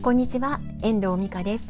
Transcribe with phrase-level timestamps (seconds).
[0.00, 1.68] こんにちは遠藤美香です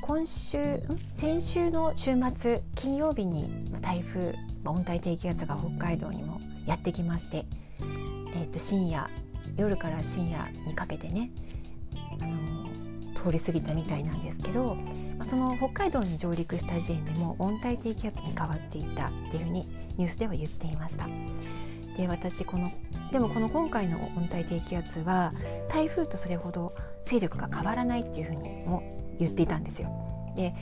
[0.00, 0.80] 今週
[1.18, 4.34] 先週の週末金曜日に台風
[4.64, 7.44] 温帯低気圧が北海道にもやってきまして、
[8.34, 9.08] えー、と深夜
[9.58, 11.30] 夜から深夜にかけてね
[12.18, 14.76] あの通り過ぎたみたいなんですけど、
[15.18, 19.68] まあ、その北海道に上陸した時点でも温帯低気圧に変わっていたっていうふうに
[19.98, 21.06] ニュースでは言っていました。
[21.96, 22.70] で私この
[23.12, 25.32] でもこの今回の温帯低気圧は
[25.68, 26.74] 台風とそれほど
[27.04, 28.82] 勢力が変わらないっていうふうにも
[29.18, 29.88] 言っていたんですよ。
[30.36, 30.54] で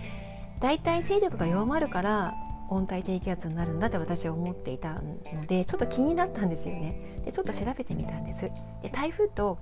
[0.61, 2.34] 大体勢力が弱まるから
[2.69, 7.20] 温帯低気圧になるんだって私は思っていたのでちょっと気になったんですよね。
[7.25, 8.41] でちょっと調べてみたんです。
[8.83, 9.59] で台風と,、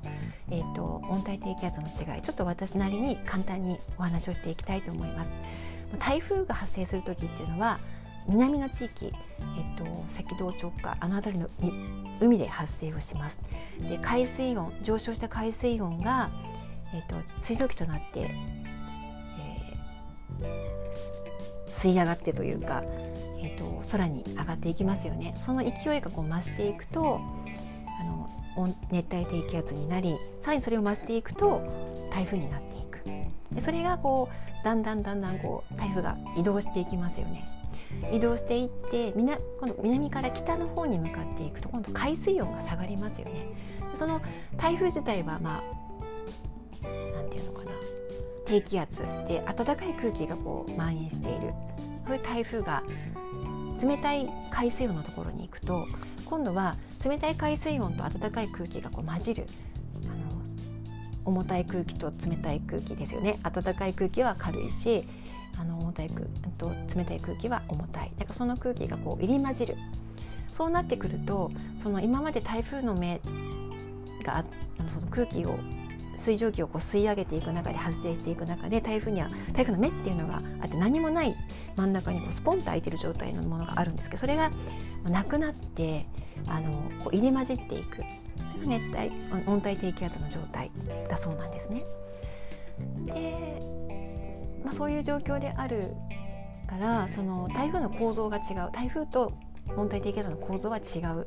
[0.51, 5.30] えーと、温帯低気圧の違いちょっと私なりに簡単にお話をしていきたいと思います。
[5.99, 7.80] 台風が発生する時っていうのは
[8.29, 9.12] 南の地域、えっ
[9.77, 9.84] と、
[10.19, 11.48] 赤道直下あの辺りの
[12.20, 13.38] 海で発生をします。
[13.80, 16.30] で海水温上昇した海水温が、
[16.93, 22.82] えっと、水蒸気となって、えー、吸い上がってというか、
[23.43, 25.34] えっと、空に上がっていきますよね。
[25.40, 27.21] その勢いがこう増していくと
[28.01, 28.29] あの
[28.90, 31.62] 熱帯低気圧になりさらにそれを増していくと
[32.12, 33.02] 台風になっていく。
[33.55, 37.60] でそれがこうだんだんだんだんこう台風が移動していきますよね。
[38.13, 43.46] 移動していって今度南から北の方に向かっていくと今度海水温が下がりますよね。
[43.95, 44.21] その
[44.57, 45.63] 台風自体はま
[46.83, 47.71] あなんていうのかな。
[48.46, 51.52] 低気圧で暖かい空気がこう蔓延している。
[52.07, 52.83] そういう台風が
[53.80, 55.87] 冷たい海水温のところに行くと
[56.24, 59.46] 今度は冷たい海水温と暖かい空気がこう混じる
[60.05, 60.43] あの
[61.24, 63.38] 重たい空気と冷たい空気ですよね。
[63.43, 65.06] 暖かい空気は軽いし
[65.61, 66.27] あの重たい空
[66.59, 68.12] と冷たい空気は重たい。
[68.16, 69.77] だからその空気がこう入り混じる。
[70.49, 71.50] そうなってくると
[71.83, 73.21] その今まで台風の目
[74.25, 75.59] があのその空気を
[76.19, 81.34] 水蒸気をこう吸い上げていく中で発生していく中で台風には台風の目っていうのがあって何もない
[81.77, 84.51] 真ん中にこうスポンと開いてる状態のものがあるんですけどそれが
[85.05, 86.05] なくなって
[86.47, 86.73] あの
[87.05, 88.03] こう入り混じっていく。
[88.67, 89.11] 熱帯
[89.47, 90.71] 温帯低気圧の状態
[91.09, 91.83] だそうなんですね。
[93.07, 93.50] で
[94.71, 95.97] まあ、そういう状況である
[96.69, 98.71] からその台風の構造が違う。
[98.73, 99.33] 台風と
[99.77, 101.27] 温帯低気圧の構造は違う。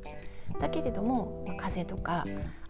[0.60, 2.24] だけれども、まあ、風とか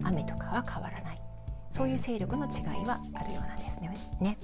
[0.03, 1.21] 雨とかは変わらない。
[1.69, 3.93] そういう勢力の違いはあるようなんですね。
[4.19, 4.37] ね。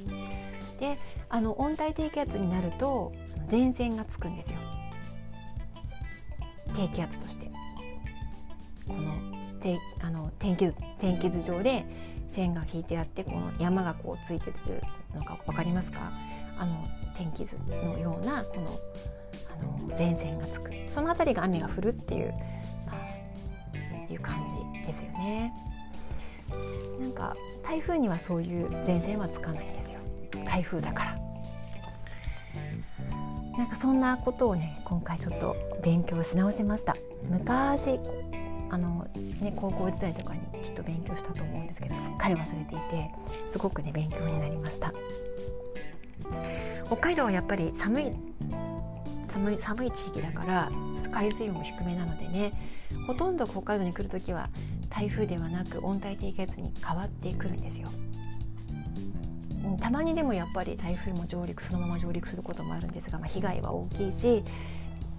[0.79, 3.11] であの温帯低気圧になると
[3.49, 4.59] 前線がつくんですよ。
[6.75, 7.49] 低気圧として。
[8.87, 9.15] この
[9.61, 11.85] てあの天気図天気図上で
[12.31, 14.78] 線が引いてあってこの山がこうついてる
[15.19, 16.11] のか分かりますか？
[16.57, 18.79] あの天気図のようなこの
[19.49, 22.33] あの前線がつくその辺りが雨が降るっていう、
[22.85, 25.53] まあ、いう感じですよね。
[26.99, 29.99] なんか台風にはそういう前線はつかないんですよ
[30.45, 31.15] 台風だから。
[33.57, 36.95] なんかそんなことをね今回ちょっと勉強し直しました
[37.29, 37.99] 昔
[38.69, 39.07] あの、
[39.41, 43.11] ね、高校時代とかにきっと勉強したと思うんですけどすっかり忘れていて
[43.49, 44.93] すごくね勉強になりました
[46.85, 48.11] 北海道はやっぱり寒い
[49.29, 50.71] 寒い寒い地域だから
[51.11, 52.51] 海水温も低めなのでね
[53.07, 54.49] ほとんど北海道に来る時は
[54.89, 57.89] 台風ではなく温帯低気圧に変わってくるんですよ。
[59.79, 64.43] たまにでもやっぱり台風も上陸そのまま上陸することもあるんですが、まあ、被害は大きいし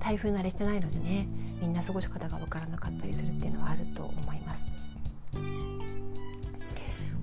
[0.01, 1.29] 台風慣れしてないのでね
[1.61, 4.61] みんな過ごし方が分からなかったりするっていうのはあると思います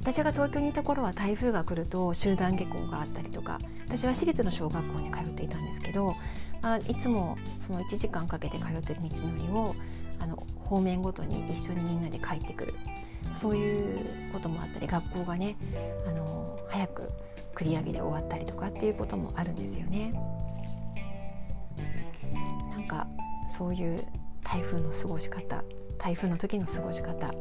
[0.02, 6.16] 私が東京にいた頃は台風が来ると集団下校があったりとか私は私立の小学校に通っていたんですけど、
[6.62, 9.76] まあ、いつもその1時間かけて通ってる道のりを
[10.20, 12.76] あの方面ごとに一緒にみんなで帰ってくる
[13.42, 13.96] そうい
[14.30, 15.58] うこともあったり学校がね
[16.08, 17.10] あの早く
[17.54, 20.14] 繰り上げで終わったりとかっていうこともあるんですよね。
[23.48, 24.04] そういう
[24.44, 25.64] 台風の過ごし方
[25.98, 27.34] 台風の時の過ごし方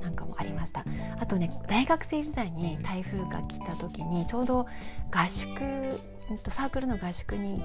[0.00, 0.84] なんかもありました。
[1.18, 4.66] あとね大学生時代に台風が来た時にちょうど
[5.10, 6.00] 合宿
[6.48, 7.64] サークルの合宿に行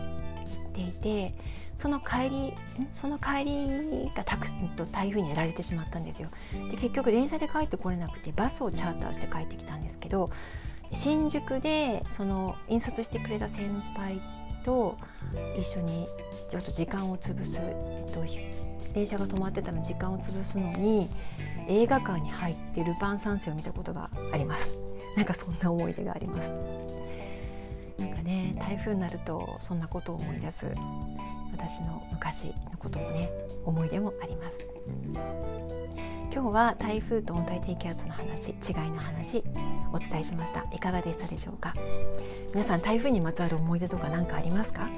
[0.69, 1.33] っていて
[1.77, 2.54] その帰り
[2.92, 6.30] その帰りがタクと台風にやられてしまったんですよ。
[6.71, 10.30] で結局電車で帰ってこれなくてバスをチャーターして帰ってきたんですけど
[10.94, 14.21] 新宿でその印刷してくれた先輩
[14.65, 14.97] と
[15.57, 16.07] 一緒に
[16.50, 18.25] ちょっと時間を潰す、えっと、
[18.94, 21.09] 電車が止まってたの時間を潰すのに
[21.69, 24.77] 映画館に入ってルパン三世を見たことがあります。
[25.15, 26.50] なんかそんな思い出があります。
[27.97, 30.65] なんかね台風になるとそんなことを思い出す
[31.53, 33.29] 私の昔のこともね
[33.63, 34.57] 思い出もあります。
[36.33, 39.41] 今日は台風と温帯低気圧の話違いの話
[39.95, 40.65] お伝えしました。
[40.75, 41.74] いかがでしたでしょうか？
[42.53, 44.89] 皆さん台風にまつわる思い出とか何かありますか？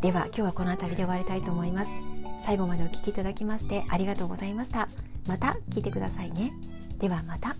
[0.00, 1.90] では今日はこの辺りで終わりたいと思います。
[2.44, 4.88] 最後までお聴きいただきましてありがとうございました。
[5.26, 6.52] また聞いてくださいね。
[6.98, 7.56] ではまた。